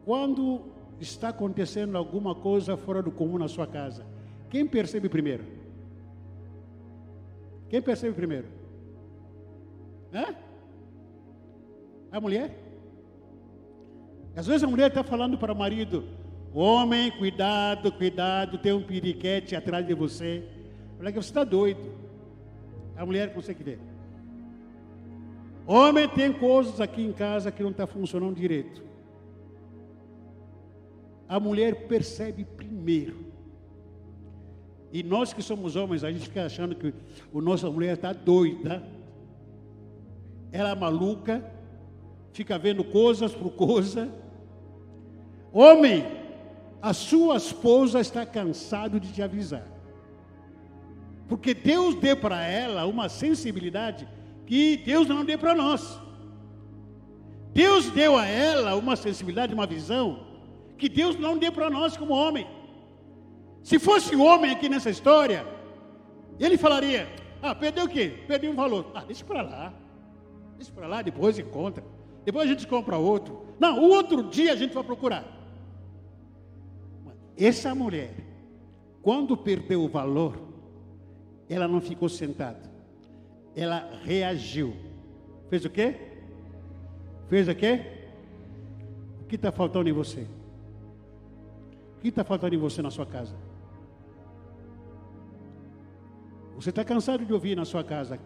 [0.05, 0.63] quando
[1.01, 4.07] está acontecendo alguma coisa fora do comum na sua casa,
[4.49, 5.45] quem percebe primeiro?
[7.69, 8.47] Quem percebe primeiro?
[10.13, 10.35] Hã?
[12.15, 12.57] A mulher?
[14.37, 16.05] Às vezes a mulher está falando para o marido:
[16.55, 20.45] Homem, cuidado, cuidado, tem um piriquete atrás de você.
[21.01, 21.93] Olha que você está doido.
[22.97, 23.81] A mulher consegue ver.
[25.67, 28.81] Homem, tem coisas aqui em casa que não está funcionando direito.
[31.29, 33.25] A mulher percebe primeiro.
[34.93, 36.95] E nós que somos homens, a gente fica achando que
[37.35, 38.85] a nossa mulher está doida.
[40.53, 41.53] Ela é maluca,
[42.35, 44.13] fica vendo coisas por coisa.
[45.53, 46.05] Homem,
[46.83, 49.67] a sua esposa está cansado de te avisar.
[51.29, 54.07] Porque Deus deu para ela uma sensibilidade
[54.47, 55.99] que Deus não deu para nós.
[57.53, 60.27] Deus deu a ela uma sensibilidade, uma visão
[60.77, 62.47] que Deus não deu para nós como homem.
[63.63, 65.47] Se fosse homem aqui nessa história,
[66.39, 67.09] ele falaria:
[67.41, 68.25] Ah, perdeu o quê?
[68.27, 68.91] Perdeu um valor.
[68.93, 69.73] Ah, deixa para lá.
[70.57, 71.94] Deixa para lá, depois encontra.
[72.25, 73.45] Depois a gente compra outro.
[73.59, 75.25] Não, o outro dia a gente vai procurar.
[77.37, 78.15] Essa mulher,
[79.03, 80.39] quando perdeu o valor,
[81.49, 82.71] ela não ficou sentada.
[83.55, 84.75] Ela reagiu.
[85.49, 85.95] Fez o quê?
[87.29, 87.81] Fez o quê?
[89.21, 90.27] O que está faltando em você?
[91.97, 93.35] O que está faltando em você na sua casa?
[96.57, 98.19] Você está cansado de ouvir na sua casa?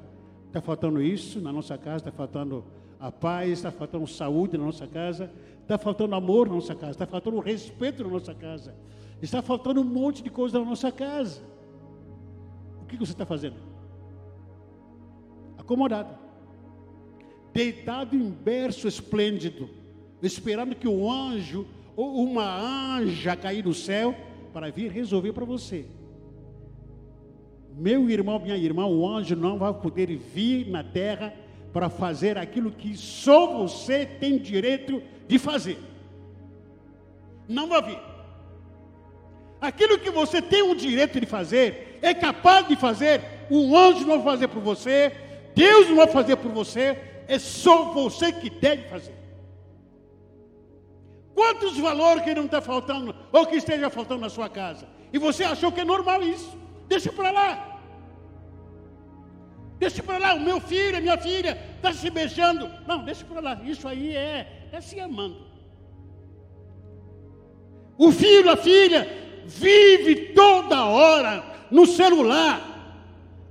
[0.46, 2.64] Está faltando isso na nossa casa, está faltando
[3.00, 5.30] a paz, está faltando saúde na nossa casa,
[5.62, 8.74] está faltando amor na nossa casa, está faltando respeito na nossa casa,
[9.22, 11.40] está faltando um monte de coisa na nossa casa.
[12.82, 13.56] O que você está fazendo?
[15.56, 16.14] Acomodado,
[17.52, 19.68] deitado em berço esplêndido,
[20.22, 24.14] esperando que um anjo ou uma anja cair do céu
[24.52, 25.86] para vir resolver para você.
[27.76, 31.32] Meu irmão, minha irmã, o anjo não vai poder vir na terra
[31.72, 35.78] para fazer aquilo que só você tem direito de fazer.
[37.46, 37.98] Não vai vir.
[39.60, 44.20] Aquilo que você tem o direito de fazer, é capaz de fazer, o anjo não
[44.20, 45.12] vai fazer por você,
[45.54, 49.14] Deus não vai fazer por você, é só você que deve fazer.
[51.34, 54.88] Quantos valores que não está faltando, ou que esteja faltando na sua casa?
[55.12, 56.56] E você achou que é normal isso?
[56.88, 57.67] Deixa para lá.
[59.78, 62.68] Deixa para lá, o meu filho, a minha filha, está se beijando.
[62.86, 63.60] Não, deixa para lá.
[63.64, 65.46] Isso aí é, é se amando.
[67.96, 69.08] O filho, a filha,
[69.46, 72.60] vive toda hora no celular,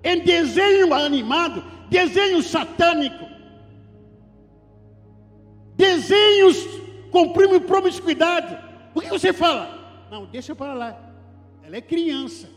[0.03, 3.25] em desenho animado, desenho satânico,
[5.75, 6.57] desenhos
[7.11, 8.57] com promiscuidade.
[8.93, 10.07] O que você fala?
[10.11, 11.01] Não, deixa para lá.
[11.63, 12.49] Ela é criança.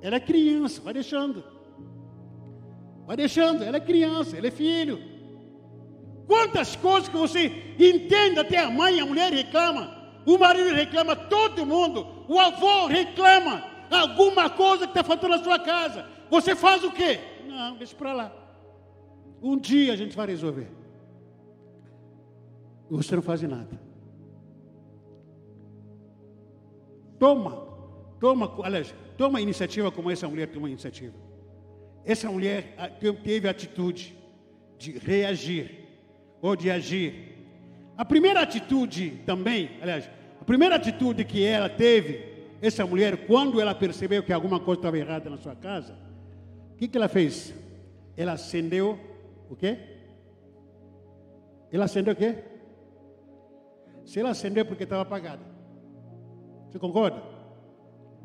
[0.00, 1.55] Ela é criança, vai deixando.
[3.06, 5.00] Vai deixando, ela é criança, ele é filho.
[6.26, 7.46] Quantas coisas que você
[7.78, 9.94] entende, até a mãe, a mulher reclama,
[10.26, 15.60] o marido reclama, todo mundo, o avô reclama, alguma coisa que está faltando na sua
[15.60, 16.04] casa.
[16.28, 17.20] Você faz o quê?
[17.46, 18.32] Não, deixa para lá.
[19.40, 20.68] Um dia a gente vai resolver.
[22.90, 23.80] Você não faz nada.
[27.20, 27.66] Toma,
[28.18, 31.25] toma, aliás, toma iniciativa como essa mulher tomou iniciativa.
[32.06, 32.76] Essa mulher
[33.24, 34.16] teve a atitude
[34.78, 35.86] de reagir
[36.40, 37.34] ou de agir.
[37.98, 40.08] A primeira atitude também, aliás,
[40.40, 44.96] a primeira atitude que ela teve, essa mulher, quando ela percebeu que alguma coisa estava
[44.96, 45.98] errada na sua casa,
[46.74, 47.52] o que, que ela fez?
[48.16, 48.98] Ela acendeu
[49.50, 49.76] o quê?
[51.72, 52.36] Ela acendeu o quê?
[54.04, 55.42] Se ela acendeu é porque estava apagada.
[56.70, 57.20] Você concorda?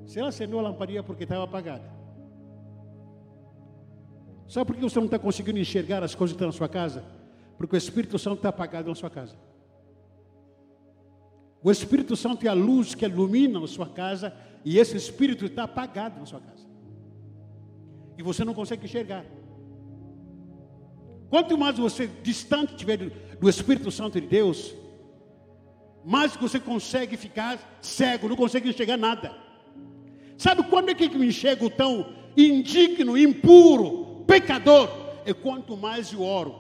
[0.05, 2.00] Se ela acendeu a lamparina é porque estava apagada.
[4.51, 7.05] Sabe por que você não está conseguindo enxergar as coisas que estão na sua casa?
[7.57, 9.33] Porque o Espírito Santo está apagado na sua casa.
[11.63, 14.33] O Espírito Santo é a luz que ilumina a sua casa
[14.65, 16.67] e esse Espírito está apagado na sua casa.
[18.17, 19.23] E você não consegue enxergar.
[21.29, 22.97] Quanto mais você distante estiver
[23.39, 24.75] do Espírito Santo de Deus,
[26.03, 29.33] mais você consegue ficar cego, não consegue enxergar nada.
[30.37, 34.00] Sabe quando é que eu enxergo tão indigno, impuro,
[34.31, 34.89] pecador,
[35.25, 36.55] é quanto mais eu oro.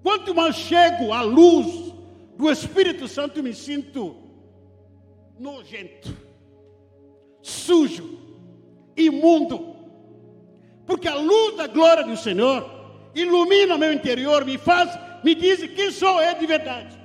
[0.00, 1.92] Quanto mais chego à luz
[2.36, 4.14] do Espírito Santo, me sinto
[5.36, 6.16] nojento,
[7.42, 8.16] sujo,
[8.96, 9.74] imundo.
[10.86, 12.64] Porque a luz da glória do Senhor
[13.12, 16.96] ilumina meu interior, me faz, me diz quem sou eu de verdade.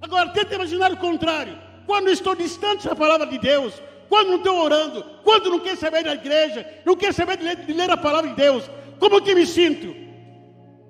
[0.00, 1.56] Agora, tenta imaginar o contrário.
[1.86, 6.02] Quando estou distante da palavra de Deus, quando não estou orando, quando não quer saber
[6.02, 8.68] da igreja, não quer saber de ler, de ler a palavra de Deus,
[8.98, 9.94] como que me sinto?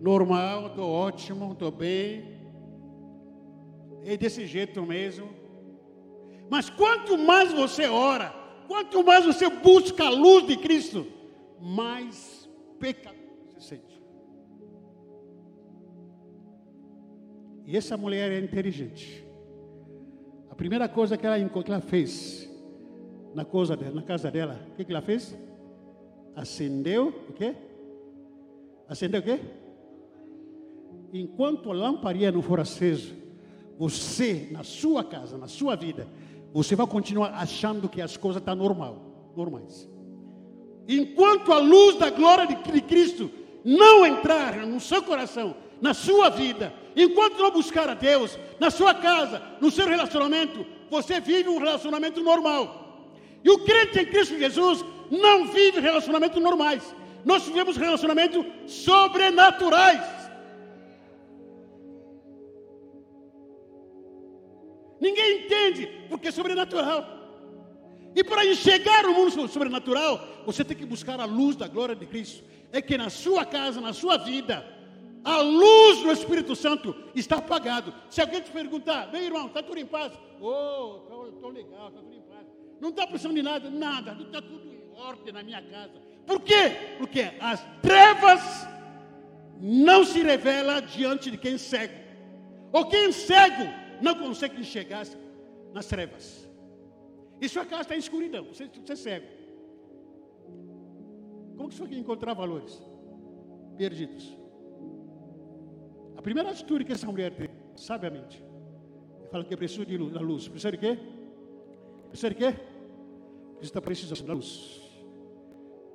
[0.01, 2.39] Normal, estou ótimo, estou bem.
[4.05, 5.29] É desse jeito mesmo.
[6.49, 8.35] Mas quanto mais você ora,
[8.67, 11.07] quanto mais você busca a luz de Cristo,
[11.61, 13.19] mais pecador
[13.59, 14.03] você sente.
[17.67, 19.27] E essa mulher é inteligente.
[20.49, 22.48] A primeira coisa que ela, que ela fez
[23.35, 25.37] na, coisa dela, na casa dela, o que, que ela fez?
[26.35, 27.55] Acendeu o quê?
[28.89, 29.41] Acendeu o quê?
[31.13, 33.15] Enquanto a lamparina não for acesa,
[33.79, 36.09] você, na sua casa, na sua vida,
[36.53, 39.89] você vai continuar achando que as coisas estão normal, normais.
[40.89, 43.31] Enquanto a luz da glória de Cristo
[43.65, 48.95] não entrar no seu coração, na sua vida, enquanto não buscar a Deus, na sua
[48.95, 52.88] casa, no seu relacionamento, você vive um relacionamento normal.
[53.49, 56.95] E o crente em Cristo Jesus não vive relacionamentos normais.
[57.25, 60.03] Nós vivemos relacionamentos sobrenaturais.
[65.01, 67.07] Ninguém entende, porque é sobrenatural.
[68.15, 72.05] E para enxergar o mundo sobrenatural, você tem que buscar a luz da glória de
[72.05, 72.45] Cristo.
[72.71, 74.63] É que na sua casa, na sua vida,
[75.25, 77.95] a luz do Espírito Santo está apagado.
[78.11, 80.13] Se alguém te perguntar, meu irmão, está tudo em paz?
[80.39, 82.28] Oh, estou legal, está tudo em paz.
[82.81, 86.01] Não está precisando de nada, nada, está tudo em ordem na minha casa.
[86.27, 86.97] Por quê?
[86.99, 88.41] Porque as trevas
[89.61, 91.95] não se revelam diante de quem é cego.
[92.73, 93.65] Ou quem é cego
[94.01, 95.07] não consegue enxergar
[95.73, 96.49] nas trevas.
[97.41, 99.27] E sua casa está em escuridão, você, você é cego.
[101.57, 102.81] Como que você vai encontrar valores?
[103.77, 104.37] Perdidos.
[106.17, 108.43] A primeira atitude que essa mulher tem, sabiamente,
[109.31, 110.49] fala que precisa de luz, luz.
[110.49, 110.99] Precisa de quê?
[112.09, 112.55] Precisa de quê?
[113.59, 114.81] Você está precisando da luz.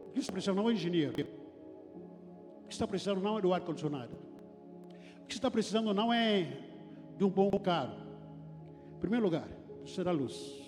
[0.08, 1.12] O que está precisando não é engenheiro.
[1.12, 4.16] O que está precisando não é do ar-condicionado.
[5.24, 6.60] O que está precisando não é
[7.18, 7.96] de um bom carro.
[8.96, 9.48] Em primeiro lugar,
[9.82, 10.62] precisa da luz.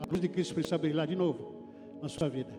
[0.00, 2.52] A luz de Cristo precisa brilhar de novo na sua vida.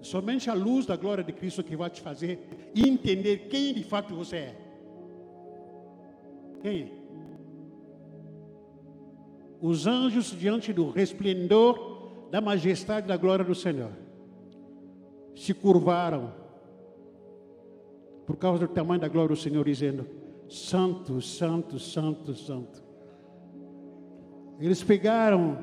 [0.00, 4.14] Somente a luz da glória de Cristo que vai te fazer entender quem de fato
[4.14, 4.56] você é.
[6.60, 7.01] Quem é?
[9.62, 13.92] Os anjos diante do resplendor da majestade da glória do Senhor
[15.36, 16.32] se curvaram
[18.26, 20.04] por causa do tamanho da glória do Senhor, dizendo:
[20.48, 22.82] Santo, Santo, Santo, Santo.
[24.58, 25.56] Eles pegaram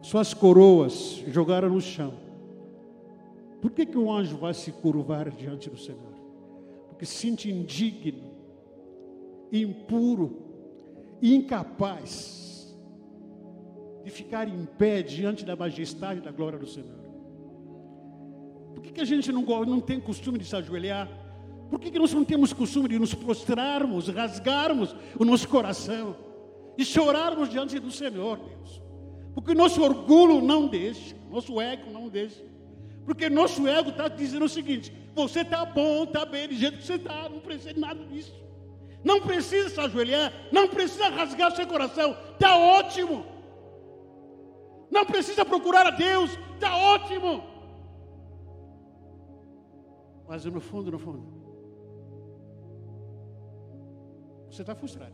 [0.00, 2.14] suas coroas jogaram no chão.
[3.60, 6.14] Por que, que o anjo vai se curvar diante do Senhor?
[6.88, 8.30] Porque se sente indigno,
[9.50, 10.36] impuro,
[11.20, 12.45] incapaz
[14.06, 16.94] de ficar em pé diante da majestade e da glória do Senhor.
[18.72, 21.08] Por que, que a gente não, não tem costume de se ajoelhar?
[21.68, 26.14] Por que, que nós não temos costume de nos prostrarmos, rasgarmos o nosso coração
[26.78, 28.80] e chorarmos diante do Senhor, Deus?
[29.34, 32.44] Porque nosso orgulho não deixa, nosso ego não deixa.
[33.04, 36.84] Porque nosso ego está dizendo o seguinte: você está bom, está bem, do jeito que
[36.84, 38.32] você está, não precisa de nada disso.
[39.02, 43.34] Não precisa se ajoelhar, não precisa rasgar seu coração, está ótimo.
[44.90, 47.42] Não precisa procurar a Deus, está ótimo.
[50.28, 51.36] Mas no fundo, no fundo,
[54.56, 55.12] Você está frustrado.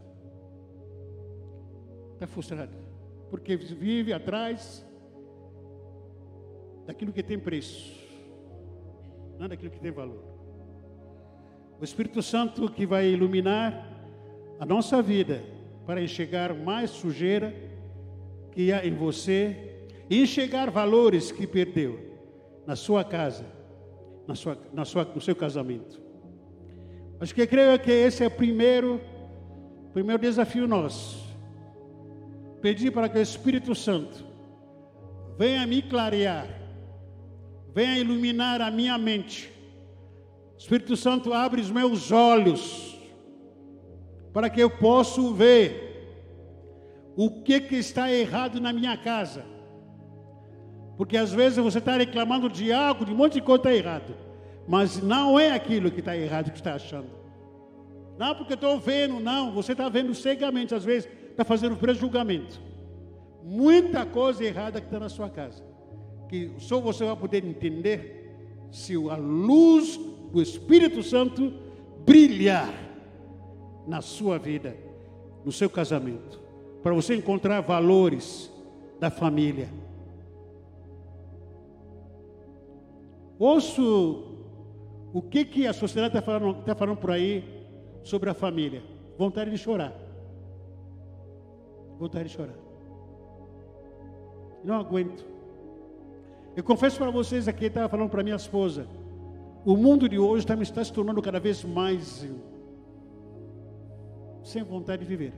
[2.14, 2.70] Está frustrado.
[3.28, 4.87] Porque vive atrás
[6.87, 7.92] daquilo que tem preço,
[9.40, 10.23] não daquilo que tem valor.
[11.81, 13.85] O Espírito Santo que vai iluminar
[14.60, 15.42] a nossa vida
[15.87, 17.52] para enxergar mais sujeira
[18.53, 21.98] que há em você e enxergar valores que perdeu
[22.67, 23.46] na sua casa,
[24.27, 26.00] na sua, na sua, no seu casamento.
[27.19, 29.00] Acho que creio que esse é o primeiro
[29.92, 31.23] Primeiro desafio nosso.
[32.63, 34.25] Pedir para que o Espírito Santo
[35.38, 36.48] venha me clarear,
[37.75, 39.53] venha iluminar a minha mente.
[40.57, 42.98] Espírito Santo, abre os meus olhos
[44.33, 45.92] para que eu possa ver
[47.17, 49.44] o que, que está errado na minha casa.
[50.96, 54.15] Porque às vezes você está reclamando de algo, de um monte de coisa está errado.
[54.67, 57.08] Mas não é aquilo que está errado que está achando.
[58.19, 59.52] Não, porque estou vendo, não.
[59.52, 62.60] Você está vendo cegamente, às vezes está fazendo prejulgamento.
[63.42, 65.65] Muita coisa errada que está na sua casa.
[66.29, 68.23] Que só você vai poder entender
[68.71, 69.98] se a luz
[70.33, 71.52] do Espírito Santo
[72.06, 72.73] brilhar
[73.87, 74.77] na sua vida,
[75.44, 76.40] no seu casamento,
[76.83, 78.50] para você encontrar valores
[78.98, 79.68] da família.
[83.38, 84.24] Ouço
[85.12, 87.44] o que, que a sociedade está falando, tá falando por aí
[88.02, 88.83] sobre a família.
[89.18, 89.92] Vontade de chorar.
[91.98, 92.56] Vontade de chorar.
[94.64, 95.24] Não aguento.
[96.56, 98.87] Eu confesso para vocês aqui, estava falando para minha esposa.
[99.64, 102.28] O mundo de hoje está, está se tornando cada vez mais
[104.42, 105.33] sem vontade de viver.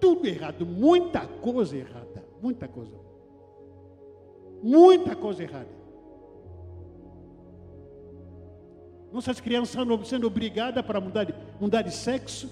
[0.00, 2.96] Tudo errado, muita coisa errada, muita coisa.
[4.62, 5.78] Muita coisa errada.
[9.12, 12.50] Nossas crianças sendo, obrigadas para mudar de, mudar de sexo.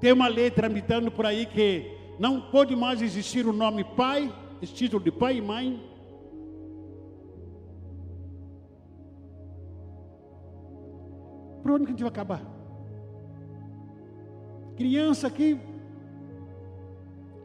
[0.00, 4.72] Tem uma lei tramitando por aí que não pode mais existir o nome pai, esse
[4.72, 5.82] título de pai e mãe.
[11.62, 12.57] Por onde que a gente vai acabar?
[14.78, 15.60] Criança aqui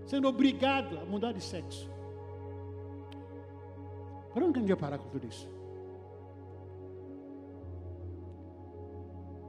[0.06, 1.90] sendo obrigado a mudar de sexo.
[4.32, 5.50] Por onde a gente vai parar com tudo isso?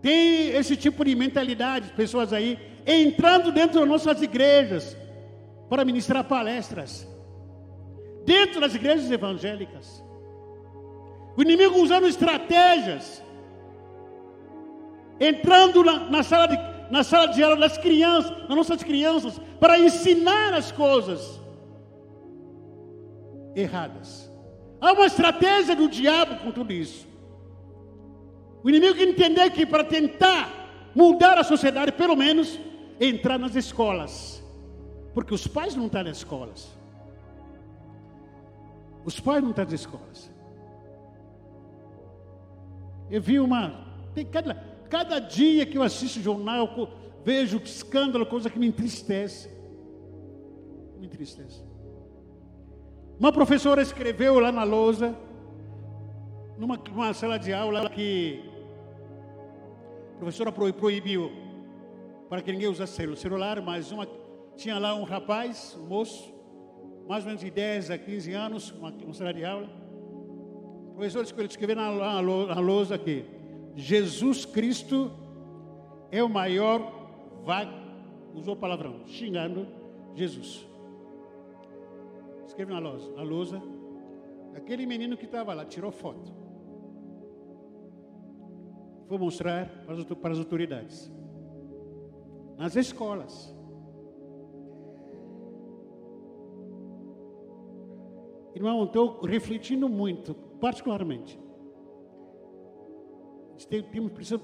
[0.00, 4.96] Tem esse tipo de mentalidade, pessoas aí, entrando dentro das nossas igrejas
[5.68, 7.06] para ministrar palestras.
[8.24, 10.02] Dentro das igrejas evangélicas.
[11.36, 13.22] O inimigo usando estratégias.
[15.20, 19.78] Entrando na, na sala de na sala de aula das crianças, nas nossas crianças, para
[19.78, 21.40] ensinar as coisas
[23.54, 24.30] erradas.
[24.80, 27.06] Há uma estratégia do diabo com tudo isso.
[28.62, 30.64] O inimigo entender que para tentar
[30.94, 32.58] mudar a sociedade, pelo menos
[33.00, 34.42] entrar nas escolas.
[35.12, 36.76] Porque os pais não estão nas escolas.
[39.04, 40.30] Os pais não estão nas escolas.
[43.10, 43.84] Eu vi uma.
[44.14, 46.68] Tem cada, cada dia que eu assisto jornal,
[47.24, 49.48] vejo escândalo, coisa que me entristece.
[50.98, 51.62] Me entristece.
[53.18, 55.16] Uma professora escreveu lá na lousa,
[56.58, 58.42] numa, numa sala de aula, que
[60.14, 61.30] a professora proibiu
[62.28, 64.08] para que ninguém usasse celular, mas uma,
[64.56, 66.32] tinha lá um rapaz, um moço,
[67.08, 69.68] mais ou menos de 10 a 15 anos, uma, uma sala de aula.
[70.88, 73.24] O professor escreveu na, na, na lousa aqui:
[73.76, 75.10] Jesus Cristo
[76.10, 76.80] é o maior
[77.44, 77.72] vago,
[78.34, 79.66] usou palavrão, xingando
[80.14, 80.66] Jesus.
[82.46, 83.62] Escreve na lousa, na lousa.
[84.54, 86.32] Aquele menino que estava lá tirou foto.
[89.08, 89.68] Foi mostrar
[90.20, 91.12] para as, autoridades.
[92.56, 93.54] Nas escolas.
[98.54, 101.38] Irmão, estou refletindo muito, particularmente.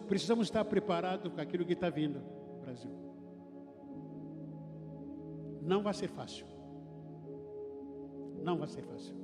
[0.08, 2.22] Precisamos estar preparados com aquilo que está vindo
[2.60, 2.90] Brasil.
[5.62, 6.46] Não vai ser fácil.
[8.42, 9.14] Não vai ser fácil.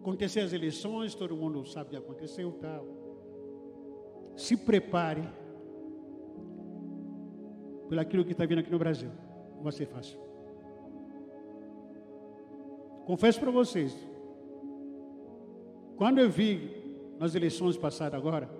[0.00, 2.86] Acontecer as eleições, todo mundo sabe que aconteceu tal.
[4.36, 5.22] Se prepare
[7.88, 9.10] por aquilo que está vindo aqui no Brasil.
[9.56, 10.18] Não vai ser fácil.
[13.06, 13.96] Confesso para vocês,
[15.96, 16.75] quando eu vi
[17.18, 18.50] nas eleições passadas agora,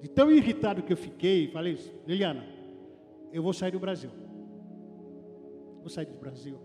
[0.00, 2.46] de tão irritado que eu fiquei, falei, Liliana,
[3.32, 4.10] eu vou sair do Brasil.
[5.80, 6.58] Vou sair do Brasil.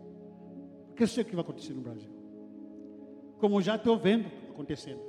[0.88, 2.10] Porque eu sei o que vai acontecer no Brasil.
[3.40, 5.02] Como já estou vendo acontecendo.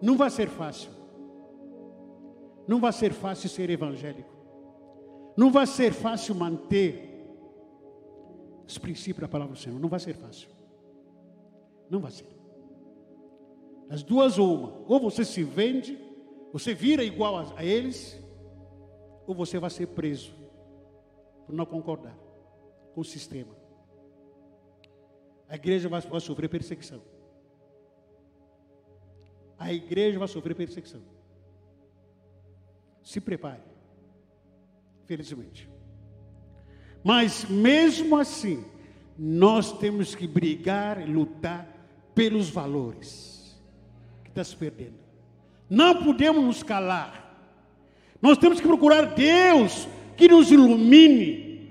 [0.00, 0.90] Não vai ser fácil.
[2.66, 4.34] Não vai ser fácil ser evangélico.
[5.36, 7.26] Não vai ser fácil manter
[8.66, 9.78] os princípios da palavra do Senhor.
[9.78, 10.48] Não vai ser fácil.
[11.88, 12.35] Não vai ser.
[13.88, 14.84] As duas ou uma.
[14.86, 15.98] Ou você se vende,
[16.52, 18.20] você vira igual a, a eles,
[19.26, 20.34] ou você vai ser preso
[21.46, 22.16] por não concordar
[22.94, 23.54] com o sistema.
[25.48, 27.00] A igreja vai, vai sofrer perseguição.
[29.58, 31.00] A igreja vai sofrer perseguição.
[33.02, 33.62] Se prepare.
[35.04, 35.70] Felizmente.
[37.04, 38.64] Mas mesmo assim,
[39.16, 41.72] nós temos que brigar e lutar
[42.12, 43.35] pelos valores
[44.36, 44.94] está se perdendo.
[45.68, 47.24] Não podemos nos calar.
[48.20, 51.70] Nós temos que procurar Deus que nos ilumine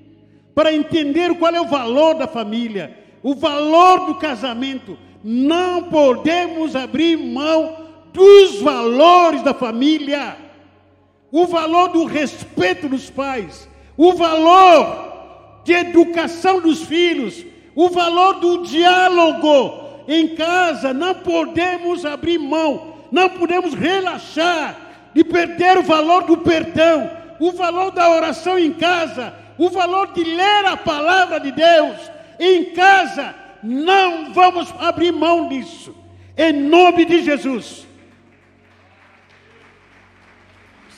[0.54, 4.98] para entender qual é o valor da família, o valor do casamento.
[5.24, 10.38] Não podemos abrir mão dos valores da família,
[11.32, 17.46] o valor do respeito dos pais, o valor de educação dos filhos,
[17.76, 19.85] o valor do diálogo.
[20.08, 24.76] Em casa não podemos abrir mão, não podemos relaxar
[25.14, 30.24] de perder o valor do perdão, o valor da oração em casa, o valor de
[30.24, 31.98] ler a palavra de Deus
[32.40, 33.34] em casa.
[33.64, 35.96] Não vamos abrir mão disso,
[36.38, 37.88] em nome de Jesus.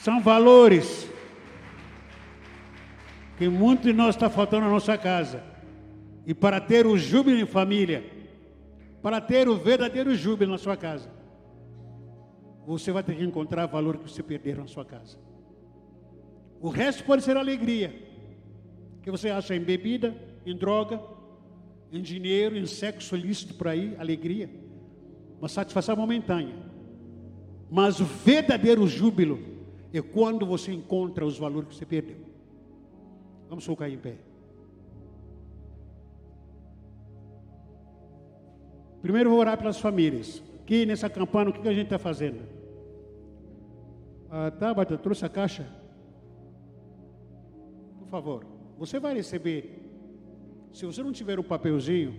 [0.02, 1.08] São valores
[3.38, 5.42] que muito de nós está faltando na nossa casa.
[6.26, 8.04] E para ter o júbilo em família,
[9.02, 11.10] para ter o verdadeiro júbilo na sua casa,
[12.66, 15.18] você vai ter que encontrar valor que você perdeu na sua casa.
[16.60, 17.94] O resto pode ser alegria,
[19.02, 21.00] que você acha em bebida, em droga,
[21.90, 24.50] em dinheiro, em sexo ilícito por aí, alegria,
[25.38, 26.56] uma satisfação momentânea.
[27.70, 29.38] Mas o verdadeiro júbilo
[29.92, 32.18] é quando você encontra os valores que você perdeu.
[33.48, 34.27] Vamos colocar em pé.
[39.00, 40.42] Primeiro vou orar pelas famílias.
[40.62, 42.40] Aqui nessa campanha, o que a gente está fazendo?
[44.30, 45.66] Ah, tá, Bata, trouxe a caixa?
[47.98, 48.44] Por favor,
[48.78, 49.84] você vai receber.
[50.72, 52.14] Se você não tiver o um papelzinho,